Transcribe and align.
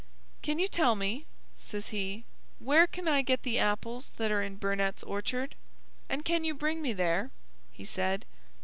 "Can 0.41 0.57
you 0.57 0.67
tell 0.67 0.95
me," 0.95 1.27
says 1.59 1.89
he, 1.89 2.23
"where 2.57 2.87
can 2.87 3.07
I 3.07 3.21
get 3.21 3.43
the 3.43 3.59
apples 3.59 4.09
that 4.17 4.31
are 4.31 4.41
in 4.41 4.57
Burnett's 4.57 5.03
orchard? 5.03 5.53
And 6.09 6.25
can 6.25 6.43
you 6.43 6.55
bring 6.55 6.81
me 6.81 6.91
there?" 6.91 7.29
he 7.71 7.85
said. 7.85 8.25